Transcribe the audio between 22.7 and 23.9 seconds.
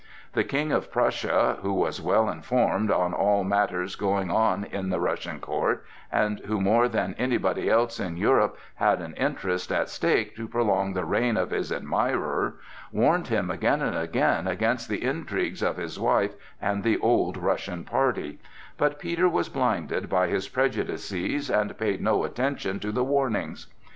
to the warnings.